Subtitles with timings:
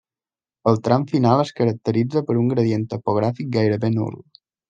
[0.69, 4.19] El tram final es caracteritza per un gradient topogràfic gairebé nul.